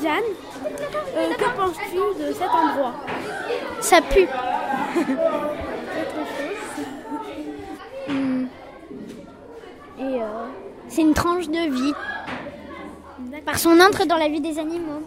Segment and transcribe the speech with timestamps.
[0.00, 0.22] Jeanne,
[1.16, 2.94] euh, que penses-tu de cet endroit?
[3.80, 4.28] Ça pue.
[9.98, 10.46] Et euh,
[10.88, 11.94] c'est une tranche de vie.
[13.44, 15.02] Parce qu'on entre dans la vie des animaux.